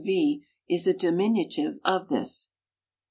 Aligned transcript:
v.) 0.03 0.41
is 0.67 0.87
a 0.87 0.95
diminu 0.95 1.47
tive 1.47 1.75
of 1.85 2.07
this. 2.07 2.49